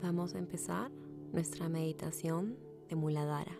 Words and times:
Vamos 0.00 0.36
a 0.36 0.38
empezar 0.38 0.92
nuestra 1.32 1.68
meditación 1.68 2.56
de 2.88 2.94
Muladhara, 2.94 3.58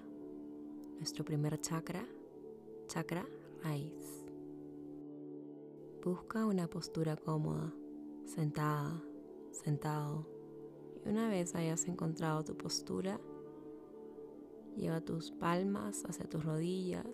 nuestro 0.96 1.24
primer 1.24 1.60
chakra, 1.60 2.06
chakra 2.86 3.26
raíz. 3.64 4.24
Busca 6.04 6.46
una 6.46 6.68
postura 6.68 7.16
cómoda, 7.16 7.74
sentada, 8.24 9.02
sentado. 9.50 10.28
Y 11.04 11.08
una 11.08 11.28
vez 11.28 11.56
hayas 11.56 11.88
encontrado 11.88 12.44
tu 12.44 12.56
postura, 12.56 13.20
lleva 14.76 15.00
tus 15.00 15.32
palmas 15.32 16.04
hacia 16.04 16.28
tus 16.28 16.44
rodillas 16.44 17.04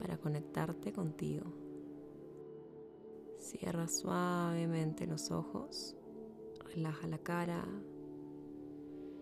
para 0.00 0.18
conectarte 0.18 0.92
contigo. 0.92 1.46
Cierra 3.38 3.86
suavemente 3.86 5.06
los 5.06 5.30
ojos, 5.30 5.94
relaja 6.74 7.06
la 7.06 7.18
cara, 7.18 7.64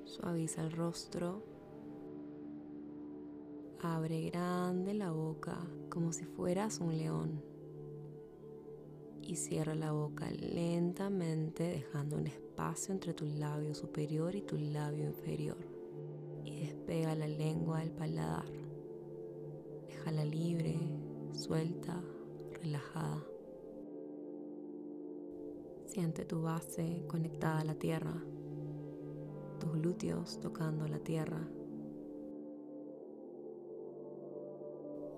suaviza 0.07 0.63
el 0.63 0.73
rostro, 0.73 1.43
abre 3.83 4.31
grande 4.31 4.95
la 4.95 5.11
boca 5.11 5.59
como 5.91 6.13
si 6.13 6.25
fueras 6.25 6.81
un 6.81 6.97
león 6.97 7.43
y 9.21 9.35
cierra 9.37 9.75
la 9.75 9.91
boca 9.91 10.31
lentamente 10.31 11.65
dejando 11.65 12.17
un 12.17 12.29
espacio 12.29 12.95
entre 12.95 13.13
tu 13.13 13.27
labio 13.27 13.75
superior 13.75 14.35
y 14.37 14.43
tu 14.43 14.57
labio 14.57 15.05
inferior 15.05 15.59
y 16.45 16.61
despega 16.61 17.15
la 17.17 17.27
lengua 17.27 17.81
del 17.81 17.91
paladar. 17.91 18.47
Déjala 19.89 20.25
libre, 20.25 20.79
suelta, 21.33 22.01
relajada. 22.63 23.25
Siente 25.87 26.25
tu 26.25 26.43
base 26.43 27.05
conectada 27.09 27.61
a 27.61 27.65
la 27.65 27.75
tierra, 27.75 28.23
tus 29.67 29.81
glúteos 29.81 30.41
tocando 30.41 30.87
la 30.87 30.99
tierra. 30.99 31.41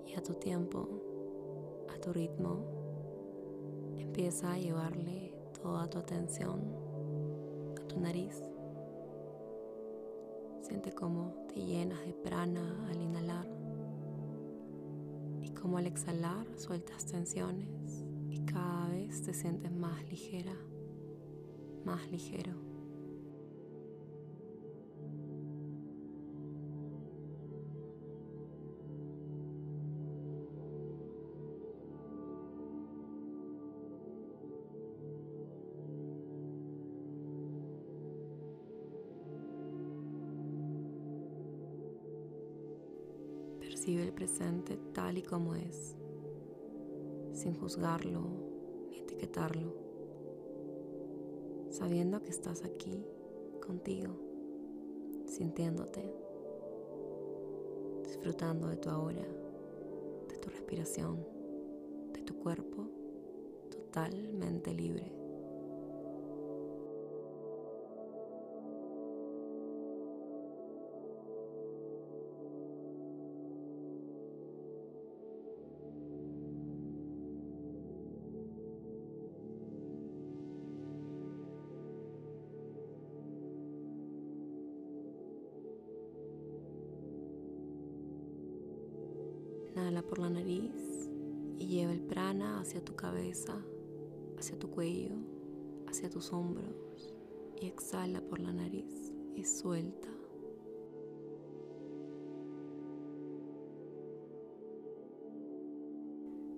Y 0.07 0.15
a 0.15 0.23
tu 0.23 0.33
tiempo, 0.35 1.85
a 1.93 1.99
tu 1.99 2.11
ritmo, 2.11 3.93
empieza 3.97 4.53
a 4.53 4.57
llevarle 4.57 5.35
toda 5.61 5.87
tu 5.89 5.99
atención 5.99 6.61
a 7.79 7.87
tu 7.87 7.99
nariz. 7.99 8.41
Siente 10.61 10.91
cómo 10.93 11.45
te 11.53 11.63
llenas 11.63 12.01
de 12.05 12.13
prana 12.13 12.87
al 12.89 13.01
inhalar 13.01 13.47
y 15.41 15.51
cómo 15.53 15.77
al 15.77 15.85
exhalar 15.85 16.47
sueltas 16.57 17.05
tensiones 17.05 18.03
y 18.29 18.45
cada 18.45 18.89
vez 18.89 19.21
te 19.21 19.33
sientes 19.33 19.71
más 19.71 20.03
ligera 20.09 20.55
más 21.85 22.11
ligero. 22.11 22.68
Tal 44.93 45.17
y 45.17 45.23
como 45.23 45.55
es, 45.55 45.95
sin 47.33 47.55
juzgarlo 47.55 48.21
ni 48.89 48.99
etiquetarlo 48.99 49.89
sabiendo 51.69 52.21
que 52.21 52.29
estás 52.29 52.63
aquí 52.63 53.05
contigo, 53.65 54.13
sintiéndote, 55.27 56.13
disfrutando 58.03 58.67
de 58.67 58.77
tu 58.77 58.89
ahora, 58.89 59.25
de 60.27 60.37
tu 60.37 60.49
respiración, 60.49 61.25
de 62.13 62.21
tu 62.21 62.37
cuerpo 62.39 62.89
totalmente 63.69 64.73
libre. 64.73 65.18
Por 90.07 90.19
la 90.19 90.29
nariz 90.29 91.09
y 91.59 91.67
lleva 91.67 91.91
el 91.91 92.01
prana 92.01 92.61
hacia 92.61 92.83
tu 92.83 92.95
cabeza, 92.95 93.53
hacia 94.39 94.57
tu 94.57 94.69
cuello, 94.71 95.15
hacia 95.87 96.09
tus 96.09 96.31
hombros. 96.31 97.13
Y 97.61 97.67
exhala 97.67 98.21
por 98.21 98.39
la 98.39 98.51
nariz 98.51 99.13
y 99.35 99.43
suelta. 99.43 100.07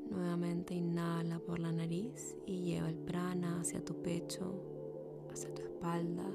Nuevamente 0.10 0.76
inhala 0.76 1.40
por 1.40 1.60
la 1.60 1.72
nariz 1.72 2.38
y 2.46 2.62
lleva 2.62 2.90
el 2.90 2.98
prana 3.00 3.60
hacia 3.60 3.84
tu 3.84 4.02
pecho, 4.02 4.54
hacia 5.30 5.54
tu 5.54 5.64
espalda, 5.64 6.32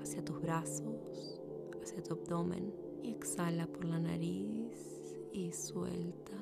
hacia 0.00 0.24
tus 0.24 0.40
brazos, 0.40 1.40
hacia 1.82 2.02
tu 2.02 2.14
abdomen. 2.14 2.72
Y 3.02 3.10
exhala 3.10 3.66
por 3.66 3.84
la 3.84 3.98
nariz 3.98 4.95
y 5.36 5.52
suelta. 5.52 6.32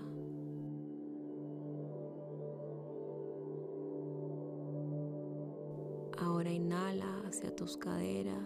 Ahora 6.18 6.50
inhala 6.50 7.22
hacia 7.26 7.54
tus 7.54 7.76
caderas, 7.76 8.38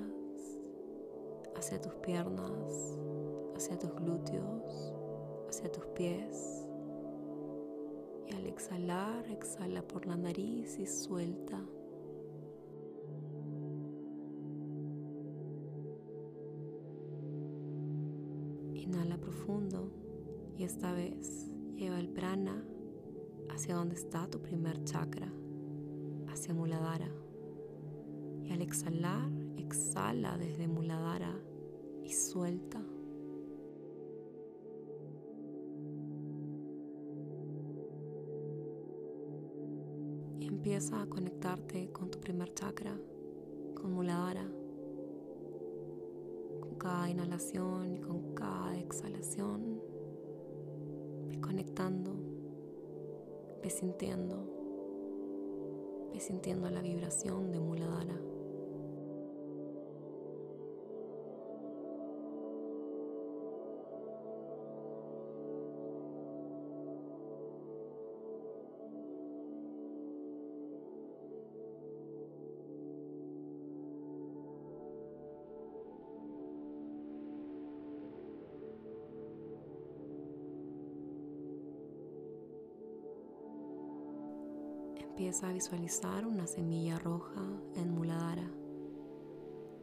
hacia 1.55 1.81
tus 1.81 1.93
piernas, 1.97 2.99
hacia 3.57 3.79
tus 3.79 3.95
glúteos, 3.95 4.93
hacia 5.49 5.71
tus 5.71 5.85
pies. 5.89 6.67
Y 8.27 8.35
al 8.35 8.47
exhalar, 8.47 9.27
exhala 9.31 9.83
por 9.83 10.07
la 10.07 10.17
nariz 10.17 10.79
y 10.79 10.87
suelta. 10.87 11.63
Esta 20.79 20.93
vez 20.93 21.51
lleva 21.75 21.99
el 21.99 22.09
prana 22.09 22.65
hacia 23.51 23.75
donde 23.75 23.97
está 23.97 24.29
tu 24.29 24.41
primer 24.41 24.85
chakra, 24.85 25.29
hacia 26.29 26.55
Muladhara. 26.55 27.11
Y 28.45 28.53
al 28.53 28.63
exhalar, 28.63 29.29
exhala 29.57 30.39
desde 30.39 30.69
Muladhara 30.69 31.35
y 32.05 32.13
suelta. 32.13 32.81
Y 40.39 40.47
empieza 40.47 41.03
a 41.03 41.07
conectarte 41.07 41.91
con 41.91 42.09
tu 42.09 42.21
primer 42.21 42.55
chakra, 42.55 42.97
con 43.75 43.95
Muladhara. 43.95 44.49
Con 46.61 46.77
cada 46.79 47.11
inhalación 47.11 47.95
y 47.95 47.99
con 47.99 48.33
cada 48.37 48.79
exhalación 48.79 49.78
conectando, 51.41 52.15
ve 53.63 53.71
sintiendo, 53.71 54.59
sintiendo 56.21 56.69
la 56.71 56.83
vibración 56.83 57.53
de 57.53 57.61
Muladhara. 57.61 58.21
Empieza 85.19 85.49
a 85.49 85.53
visualizar 85.53 86.25
una 86.29 86.47
semilla 86.47 86.97
roja 86.97 87.43
en 87.75 87.91
Muladhara, 87.91 88.49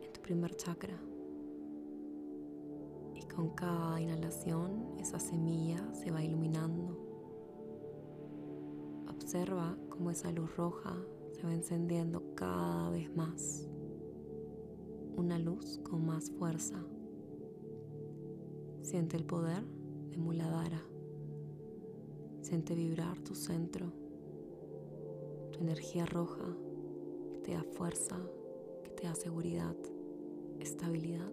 en 0.01 0.13
tu 0.13 0.21
primer 0.21 0.55
chakra. 0.55 0.97
Y 3.13 3.21
con 3.27 3.49
cada 3.49 3.99
inhalación 3.99 4.95
esa 4.97 5.19
semilla 5.19 5.93
se 5.93 6.09
va 6.09 6.23
iluminando. 6.23 6.97
Observa 9.09 9.77
cómo 9.89 10.09
esa 10.09 10.31
luz 10.31 10.55
roja 10.55 10.95
se 11.33 11.43
va 11.43 11.53
encendiendo 11.53 12.33
cada 12.33 12.91
vez 12.91 13.13
más. 13.13 13.67
una 15.17 15.37
luz 15.37 15.81
con 15.83 16.05
más 16.05 16.31
fuerza. 16.31 16.81
Siente 18.79 19.17
el 19.17 19.25
poder 19.25 19.65
de 20.11 20.17
Muladhara. 20.17 20.81
Siente 22.39 22.73
vibrar 22.73 23.19
tu 23.19 23.35
centro, 23.35 24.04
tu 25.55 25.61
energía 25.61 26.05
roja 26.05 26.43
que 27.31 27.39
te 27.39 27.53
da 27.53 27.63
fuerza, 27.63 28.17
que 28.83 28.89
te 28.89 29.07
da 29.07 29.15
seguridad, 29.15 29.75
estabilidad. 30.59 31.31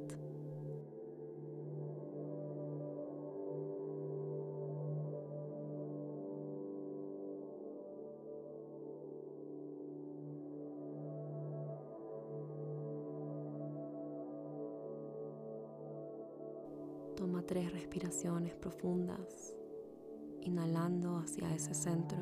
Toma 17.16 17.42
tres 17.42 17.72
respiraciones 17.72 18.54
profundas, 18.54 19.56
inhalando 20.42 21.16
hacia 21.16 21.52
ese 21.52 21.74
centro 21.74 22.18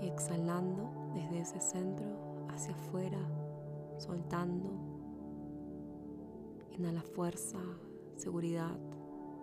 y 0.00 0.06
exhalando 0.06 0.99
desde 1.14 1.40
ese 1.40 1.60
centro 1.60 2.46
hacia 2.48 2.74
afuera, 2.74 3.20
soltando. 3.98 4.70
Inhala 6.70 7.02
fuerza, 7.02 7.58
seguridad, 8.16 8.78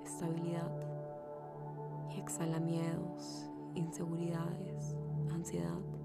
estabilidad 0.03 0.71
y 2.15 2.19
exhala 2.19 2.59
miedos, 2.59 3.49
inseguridades, 3.75 4.95
ansiedad. 5.31 5.96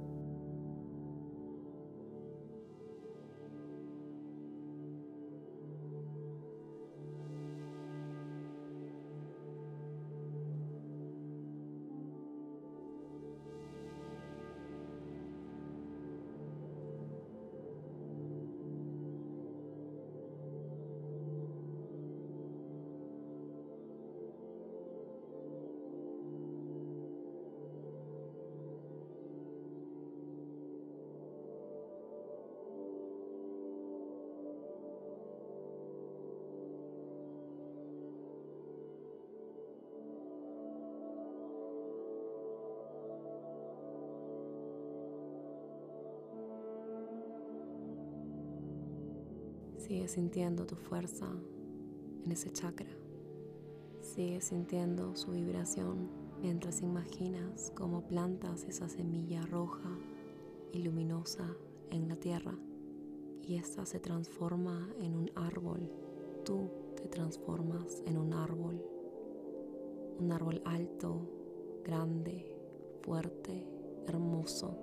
Sigue 49.93 50.09
sintiendo 50.09 50.65
tu 50.65 50.75
fuerza 50.75 51.27
en 52.25 52.33
ese 52.33 52.51
chakra. 52.51 52.89
Sigue 54.01 54.41
sintiendo 54.41 55.15
su 55.17 55.33
vibración 55.33 56.09
mientras 56.41 56.81
imaginas 56.81 57.71
cómo 57.77 58.01
plantas 58.09 58.65
esa 58.65 58.89
semilla 58.89 59.43
roja 59.43 59.91
y 60.73 60.79
luminosa 60.79 61.47
en 61.91 62.09
la 62.09 62.17
tierra 62.17 62.55
y 63.47 63.57
esta 63.57 63.85
se 63.85 64.01
transforma 64.01 64.89
en 64.99 65.15
un 65.15 65.31
árbol. 65.35 65.93
Tú 66.43 66.71
te 66.97 67.07
transformas 67.09 68.03
en 68.07 68.17
un 68.17 68.33
árbol. 68.33 68.83
Un 70.19 70.33
árbol 70.33 70.63
alto, 70.65 71.21
grande, 71.85 72.57
fuerte, 73.03 73.67
hermoso, 74.07 74.75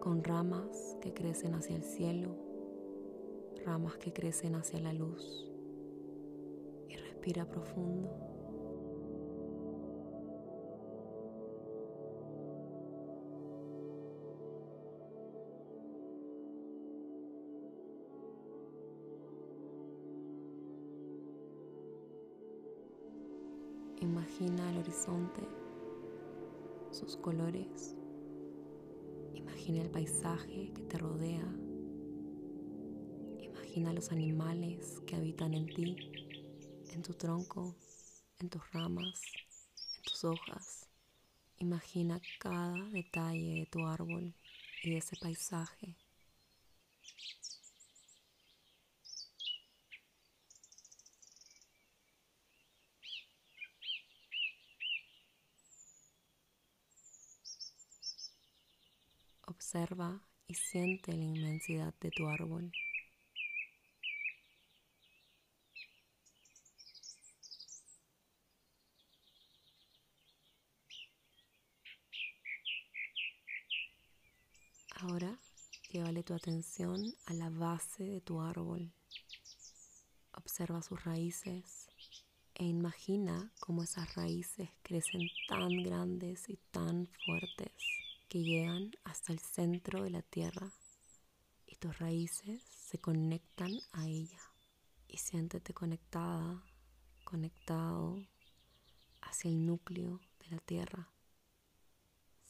con 0.00 0.24
ramas 0.24 0.96
que 1.02 1.12
crecen 1.12 1.52
hacia 1.52 1.76
el 1.76 1.84
cielo 1.84 2.45
ramas 3.66 3.98
que 3.98 4.12
crecen 4.12 4.54
hacia 4.54 4.78
la 4.78 4.92
luz 4.92 5.50
y 6.88 6.94
respira 6.94 7.44
profundo. 7.44 8.08
Imagina 24.00 24.70
el 24.70 24.78
horizonte, 24.78 25.42
sus 26.92 27.16
colores. 27.16 27.96
Imagina 29.34 29.82
el 29.82 29.90
paisaje 29.90 30.70
que 30.72 30.82
te 30.82 30.98
rodea 30.98 31.65
Imagina 33.76 33.92
los 33.92 34.10
animales 34.10 35.02
que 35.06 35.16
habitan 35.16 35.52
en 35.52 35.66
ti, 35.66 35.96
en 36.94 37.02
tu 37.02 37.12
tronco, 37.12 37.76
en 38.38 38.48
tus 38.48 38.62
ramas, 38.72 39.20
en 39.98 40.02
tus 40.02 40.24
hojas. 40.24 40.88
Imagina 41.58 42.18
cada 42.38 42.72
detalle 42.88 43.60
de 43.60 43.66
tu 43.66 43.86
árbol 43.86 44.32
y 44.82 44.92
de 44.92 44.96
ese 44.96 45.14
paisaje. 45.18 45.94
Observa 59.46 60.22
y 60.46 60.54
siente 60.54 61.12
la 61.12 61.24
inmensidad 61.24 61.92
de 62.00 62.10
tu 62.10 62.26
árbol. 62.26 62.72
Ahora 75.08 75.38
llévale 75.92 76.24
tu 76.24 76.34
atención 76.34 77.14
a 77.26 77.34
la 77.34 77.48
base 77.48 78.02
de 78.02 78.20
tu 78.20 78.40
árbol. 78.40 78.92
Observa 80.32 80.82
sus 80.82 81.04
raíces 81.04 81.88
e 82.54 82.64
imagina 82.64 83.52
cómo 83.60 83.84
esas 83.84 84.16
raíces 84.16 84.68
crecen 84.82 85.28
tan 85.48 85.84
grandes 85.84 86.48
y 86.48 86.58
tan 86.72 87.06
fuertes 87.24 87.70
que 88.28 88.42
llegan 88.42 88.90
hasta 89.04 89.32
el 89.32 89.38
centro 89.38 90.02
de 90.02 90.10
la 90.10 90.22
tierra 90.22 90.72
y 91.66 91.76
tus 91.76 91.96
raíces 92.00 92.60
se 92.64 92.98
conectan 92.98 93.78
a 93.92 94.08
ella. 94.08 94.42
Y 95.06 95.18
siéntete 95.18 95.72
conectada, 95.72 96.64
conectado 97.22 98.26
hacia 99.22 99.50
el 99.50 99.66
núcleo 99.66 100.20
de 100.40 100.56
la 100.56 100.58
tierra 100.58 101.15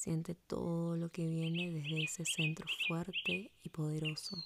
Siente 0.06 0.36
todo 0.36 0.96
lo 0.96 1.10
que 1.10 1.26
viene 1.26 1.68
desde 1.68 2.04
ese 2.04 2.25
centro 2.25 2.64
fuerte 2.86 3.50
y 3.64 3.68
poderoso. 3.70 4.36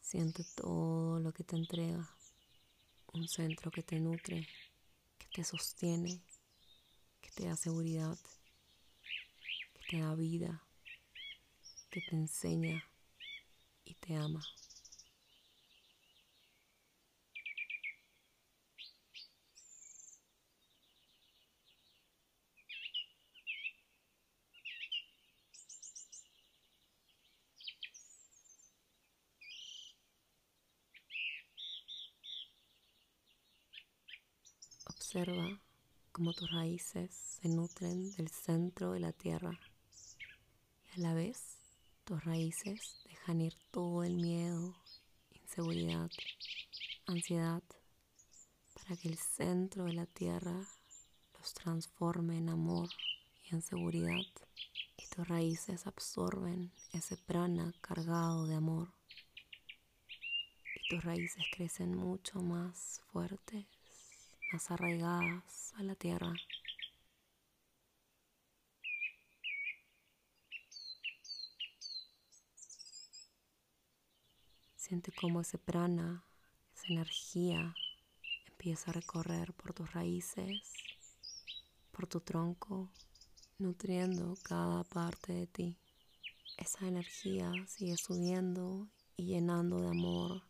Siente 0.00 0.44
todo 0.56 1.20
lo 1.20 1.30
que 1.30 1.44
te 1.44 1.54
entrega, 1.54 2.10
un 3.12 3.28
centro 3.28 3.70
que 3.70 3.84
te 3.84 4.00
nutre, 4.00 4.48
que 5.16 5.26
te 5.32 5.44
sostiene, 5.44 6.20
que 7.20 7.30
te 7.30 7.46
da 7.46 7.54
seguridad, 7.54 8.18
que 9.74 9.82
te 9.90 10.00
da 10.00 10.16
vida 10.16 10.66
que 11.96 12.02
te 12.02 12.14
enseña 12.14 12.84
y 13.86 13.94
te 13.94 14.16
ama. 14.16 14.44
Observa 34.88 35.60
cómo 36.12 36.32
tus 36.32 36.50
raíces 36.50 37.10
se 37.14 37.48
nutren 37.48 38.10
del 38.12 38.28
centro 38.28 38.92
de 38.92 39.00
la 39.00 39.12
tierra 39.12 39.58
y 40.84 41.00
a 41.00 41.02
la 41.02 41.14
vez 41.14 41.55
tus 42.06 42.24
raíces 42.24 43.00
dejan 43.08 43.40
ir 43.40 43.54
todo 43.72 44.04
el 44.04 44.14
miedo, 44.14 44.76
inseguridad, 45.42 46.08
ansiedad, 47.04 47.64
para 48.74 48.96
que 48.96 49.08
el 49.08 49.18
centro 49.18 49.86
de 49.86 49.92
la 49.92 50.06
tierra 50.06 50.54
los 51.36 51.52
transforme 51.54 52.38
en 52.38 52.48
amor 52.48 52.88
y 53.44 53.56
en 53.56 53.60
seguridad. 53.60 54.22
Y 54.96 55.06
tus 55.08 55.26
raíces 55.26 55.88
absorben 55.88 56.70
ese 56.92 57.16
prana 57.16 57.74
cargado 57.80 58.46
de 58.46 58.54
amor. 58.54 58.88
Y 60.76 60.88
tus 60.88 61.02
raíces 61.02 61.44
crecen 61.56 61.96
mucho 61.96 62.38
más 62.38 63.02
fuertes, 63.10 63.66
más 64.52 64.70
arraigadas 64.70 65.72
a 65.76 65.82
la 65.82 65.96
tierra. 65.96 66.32
Siente 74.88 75.10
cómo 75.10 75.40
ese 75.40 75.58
prana, 75.58 76.22
esa 76.72 76.92
energía, 76.92 77.74
empieza 78.46 78.92
a 78.92 78.94
recorrer 78.94 79.52
por 79.52 79.72
tus 79.72 79.92
raíces, 79.92 80.62
por 81.90 82.06
tu 82.06 82.20
tronco, 82.20 82.92
nutriendo 83.58 84.34
cada 84.44 84.84
parte 84.84 85.32
de 85.32 85.48
ti. 85.48 85.76
Esa 86.56 86.86
energía 86.86 87.50
sigue 87.66 87.96
subiendo 87.96 88.88
y 89.16 89.26
llenando 89.26 89.80
de 89.80 89.88
amor 89.88 90.44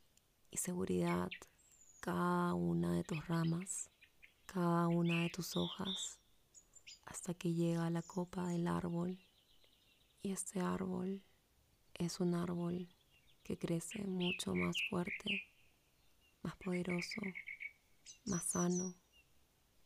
y 0.51 0.59
seguridad 0.59 1.31
cada 2.01 2.53
una 2.53 2.93
de 2.93 3.05
tus 3.05 3.27
ramas, 3.29 3.89
cada 4.45 4.89
una 4.89 5.23
de 5.23 5.31
tus 5.31 5.57
hojas, 5.57 6.21
hasta 7.07 7.33
que 7.33 7.55
llega 7.55 7.87
a 7.87 7.91
la 7.91 8.03
copa 8.03 8.49
del 8.49 8.67
árbol. 8.67 9.19
Y 10.21 10.33
este 10.33 10.61
árbol 10.61 11.23
es 11.95 12.21
un 12.21 12.35
árbol 12.35 12.87
que 13.47 13.57
crece 13.57 14.03
mucho 14.03 14.57
más 14.57 14.77
fuerte, 14.91 15.45
más 16.43 16.57
poderoso, 16.57 17.21
más 18.25 18.43
sano, 18.45 18.97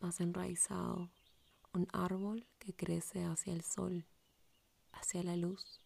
más 0.01 0.19
enraizado. 0.21 1.11
Un 1.75 1.87
árbol 1.93 2.47
que 2.59 2.75
crece 2.75 3.23
hacia 3.25 3.53
el 3.53 3.63
sol, 3.63 4.07
hacia 4.93 5.23
la 5.23 5.37
luz. 5.37 5.79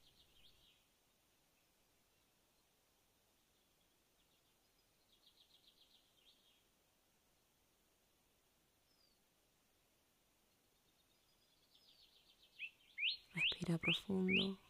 Respira 13.34 13.78
profundo 13.78 14.60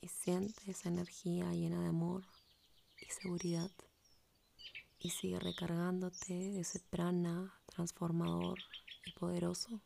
y 0.00 0.08
siente 0.08 0.70
esa 0.70 0.88
energía 0.88 1.52
llena 1.52 1.80
de 1.82 1.88
amor 1.88 2.24
y 3.00 3.10
seguridad 3.10 3.70
y 4.98 5.10
sigue 5.10 5.38
recargándote 5.38 6.34
de 6.34 6.60
ese 6.60 6.80
prana 6.80 7.54
transformador 7.66 8.58
y 9.06 9.12
poderoso. 9.12 9.80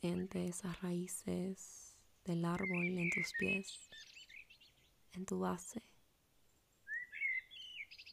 Siente 0.00 0.46
esas 0.46 0.80
raíces 0.80 1.96
del 2.24 2.44
árbol 2.44 2.86
en 2.98 3.10
tus 3.10 3.32
pies, 3.36 3.80
en 5.14 5.26
tu 5.26 5.40
base. 5.40 5.82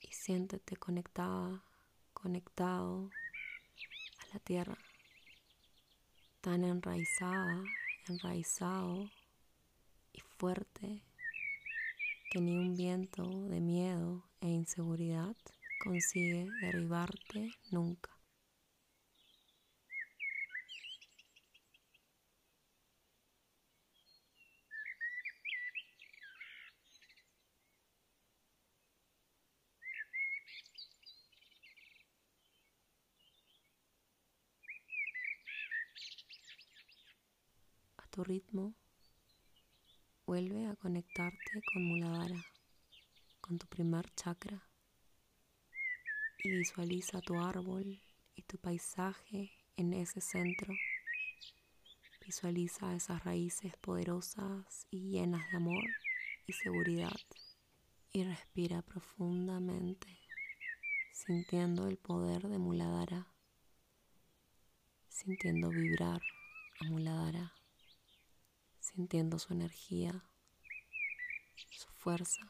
Y 0.01 0.12
siéntete 0.12 0.77
conectada, 0.77 1.63
conectado 2.12 3.12
a 4.18 4.34
la 4.34 4.39
tierra, 4.39 4.80
tan 6.42 6.63
enraizada, 6.63 7.63
enraizado 8.10 9.08
y 10.12 10.22
fuerte 10.39 11.04
que 12.32 12.42
ni 12.42 12.56
un 12.56 12.75
viento 12.75 13.30
de 13.48 13.62
miedo 13.62 14.27
e 14.42 14.48
inseguridad 14.48 15.36
consigue 15.84 16.48
derribarte 16.62 17.51
nunca. 17.70 18.15
Tu 38.16 38.24
ritmo, 38.24 38.74
vuelve 40.26 40.68
a 40.68 40.76
conectarte 40.78 41.62
con 41.74 41.84
Muladhara, 41.84 42.46
con 43.42 43.58
tu 43.60 43.68
primer 43.68 44.10
chakra, 44.16 44.70
y 46.42 46.50
visualiza 46.50 47.20
tu 47.20 47.38
árbol 47.38 48.00
y 48.38 48.42
tu 48.44 48.58
paisaje 48.58 49.52
en 49.76 49.92
ese 49.92 50.22
centro. 50.22 50.74
Visualiza 52.26 52.96
esas 52.96 53.22
raíces 53.26 53.76
poderosas 53.82 54.88
y 54.90 55.10
llenas 55.10 55.44
de 55.52 55.58
amor 55.58 55.84
y 56.48 56.54
seguridad. 56.54 57.20
Y 58.14 58.24
respira 58.24 58.82
profundamente, 58.82 60.08
sintiendo 61.12 61.90
el 61.90 61.98
poder 61.98 62.48
de 62.48 62.60
Muladhara, 62.60 63.28
sintiendo 65.10 65.70
vibrar 65.70 66.22
a 66.80 66.86
Muladhara 66.86 67.55
sintiendo 68.96 69.38
su 69.40 69.54
energía, 69.54 70.24
su 71.70 71.88
fuerza. 71.98 72.50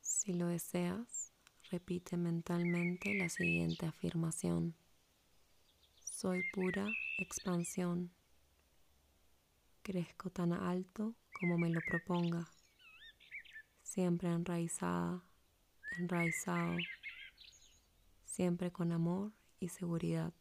Si 0.00 0.34
lo 0.34 0.46
deseas, 0.46 1.32
repite 1.70 2.16
mentalmente 2.16 3.14
la 3.14 3.28
siguiente 3.28 3.86
afirmación. 3.86 4.76
Soy 6.04 6.42
pura 6.52 6.86
expansión 7.18 8.12
crezco 9.82 10.30
tan 10.30 10.52
alto 10.52 11.14
como 11.38 11.58
me 11.58 11.70
lo 11.70 11.80
proponga, 11.80 12.48
siempre 13.82 14.28
enraizada, 14.28 15.22
enraizado, 15.98 16.76
siempre 18.24 18.70
con 18.70 18.92
amor 18.92 19.32
y 19.58 19.68
seguridad, 19.68 20.32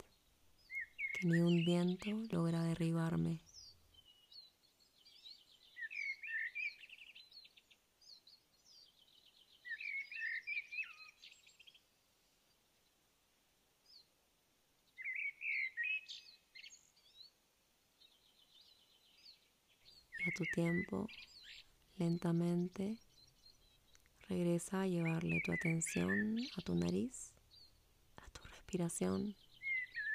que 1.13 1.27
ni 1.27 1.39
un 1.39 1.65
viento 1.65 2.09
logra 2.31 2.63
derribarme. 2.63 3.41
Tu 20.39 20.45
tiempo, 20.55 21.05
lentamente, 21.97 22.97
regresa 24.29 24.83
a 24.83 24.87
llevarle 24.87 25.41
tu 25.43 25.51
atención 25.51 26.37
a 26.55 26.61
tu 26.61 26.75
nariz, 26.75 27.33
a 28.15 28.29
tu 28.29 28.41
respiración. 28.47 29.35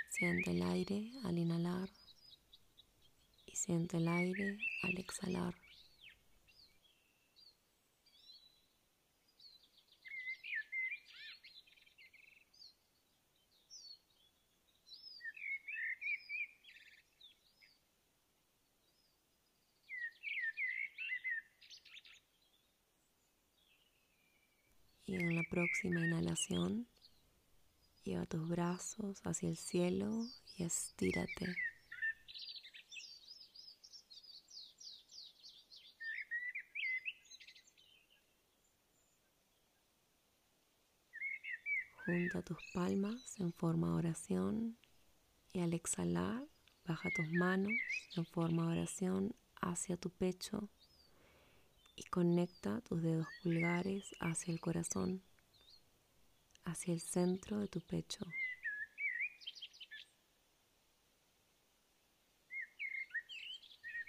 Siente 0.09 0.53
el 0.53 0.63
aire 0.63 1.11
al 1.25 1.37
inhalar 1.37 1.91
y 3.45 3.55
siente 3.55 3.99
el 3.99 4.09
aire 4.09 4.57
al 4.85 4.97
exhalar. 4.97 5.55
próxima 25.55 26.01
inhalación, 26.01 26.89
lleva 28.03 28.27
tus 28.27 28.49
brazos 28.49 29.21
hacia 29.23 29.49
el 29.49 29.57
cielo 29.57 30.27
y 30.57 30.65
estírate. 30.65 31.55
Junta 42.05 42.43
tus 42.43 42.59
palmas 42.75 43.39
en 43.39 43.53
forma 43.53 43.91
de 43.91 43.95
oración 43.95 44.77
y 45.53 45.61
al 45.61 45.73
exhalar 45.73 46.49
baja 46.85 47.11
tus 47.15 47.31
manos 47.31 47.73
en 48.17 48.27
forma 48.27 48.65
de 48.65 48.73
oración 48.81 49.37
hacia 49.61 49.97
tu 49.97 50.11
pecho 50.11 50.69
y 51.95 52.03
conecta 52.03 52.81
tus 52.81 53.01
dedos 53.01 53.29
pulgares 53.45 54.17
hacia 54.19 54.53
el 54.53 54.59
corazón 54.59 55.23
hacia 56.65 56.95
el 56.95 57.01
centro 57.01 57.59
de 57.59 57.69
tu 57.69 57.81
pecho. 57.81 58.25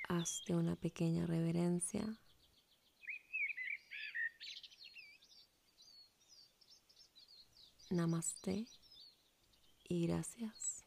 Hazte 0.08 0.56
una 0.56 0.76
pequeña 0.76 1.26
reverencia. 1.26 2.18
Namaste 7.90 8.68
y 9.88 10.08
gracias. 10.08 10.85